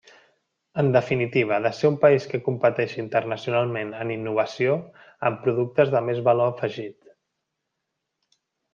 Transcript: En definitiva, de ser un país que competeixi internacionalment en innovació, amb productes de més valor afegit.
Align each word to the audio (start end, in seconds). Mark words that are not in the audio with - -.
En 0.83 0.87
definitiva, 0.95 1.59
de 1.65 1.71
ser 1.79 1.91
un 1.93 1.97
país 2.05 2.25
que 2.31 2.39
competeixi 2.47 2.99
internacionalment 3.05 3.93
en 4.01 4.15
innovació, 4.17 4.81
amb 5.31 5.41
productes 5.47 5.97
de 5.97 6.05
més 6.11 6.27
valor 6.33 6.51
afegit. 6.57 7.01